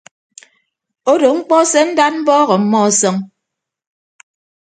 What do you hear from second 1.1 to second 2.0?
Odo mkpọ se